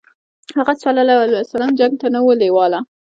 [0.57, 2.79] هغه ﷺ جنګ ته نه و لېواله.